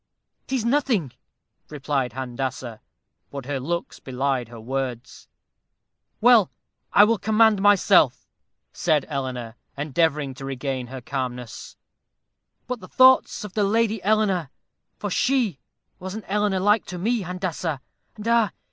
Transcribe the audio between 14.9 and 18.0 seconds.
for she was an Eleanor like to me, Handassah